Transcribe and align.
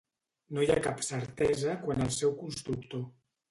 No 0.55 0.63
hi 0.63 0.69
ha 0.75 0.81
cap 0.87 1.03
certesa 1.09 1.77
quant 1.85 2.03
al 2.07 2.11
seu 2.19 2.35
constructor. 2.43 3.07